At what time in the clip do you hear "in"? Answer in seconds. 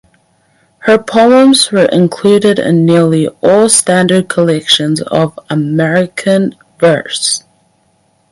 2.57-2.87